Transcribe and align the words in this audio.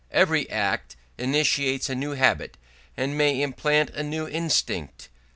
Every 0.09 0.49
act 0.49 0.95
initiates 1.19 1.87
a 1.87 1.93
new 1.93 2.13
habit 2.13 2.57
and 2.97 3.15
may 3.15 3.39
implant 3.39 3.91
a 3.91 4.01
new 4.01 4.27
instinct. 4.27 5.09